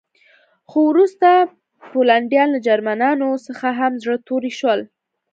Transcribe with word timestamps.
خو 0.69 0.79
وروسته 0.91 1.29
پولنډیان 1.91 2.47
له 2.55 2.59
جرمنانو 2.67 3.29
څخه 3.47 3.67
هم 3.79 3.93
زړه 4.03 4.17
توري 4.27 4.51
شول 4.59 4.79